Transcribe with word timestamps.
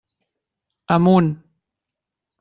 Amunt. 0.95 1.29